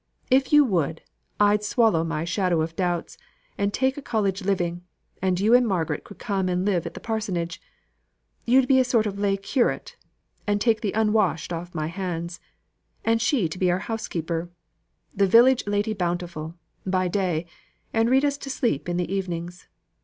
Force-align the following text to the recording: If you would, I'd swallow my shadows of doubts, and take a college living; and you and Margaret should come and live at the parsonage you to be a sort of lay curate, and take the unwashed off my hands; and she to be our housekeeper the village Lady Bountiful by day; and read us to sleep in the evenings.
If 0.31 0.51
you 0.51 0.65
would, 0.65 1.03
I'd 1.39 1.63
swallow 1.63 2.03
my 2.03 2.25
shadows 2.25 2.63
of 2.63 2.75
doubts, 2.75 3.19
and 3.55 3.71
take 3.71 3.97
a 3.97 4.01
college 4.01 4.41
living; 4.41 4.81
and 5.21 5.39
you 5.39 5.53
and 5.53 5.67
Margaret 5.67 6.01
should 6.07 6.17
come 6.17 6.49
and 6.49 6.65
live 6.65 6.87
at 6.87 6.95
the 6.95 6.99
parsonage 6.99 7.61
you 8.43 8.61
to 8.61 8.65
be 8.67 8.79
a 8.79 8.83
sort 8.83 9.05
of 9.05 9.19
lay 9.19 9.37
curate, 9.37 9.97
and 10.47 10.59
take 10.59 10.81
the 10.81 10.93
unwashed 10.93 11.53
off 11.53 11.75
my 11.75 11.85
hands; 11.85 12.39
and 13.05 13.21
she 13.21 13.47
to 13.47 13.59
be 13.59 13.69
our 13.69 13.77
housekeeper 13.85 14.49
the 15.15 15.27
village 15.27 15.67
Lady 15.67 15.93
Bountiful 15.93 16.55
by 16.83 17.07
day; 17.07 17.45
and 17.93 18.09
read 18.09 18.25
us 18.25 18.39
to 18.39 18.49
sleep 18.49 18.89
in 18.89 18.97
the 18.97 19.13
evenings. 19.13 19.67